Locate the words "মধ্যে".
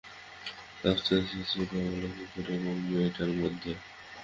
3.33-3.71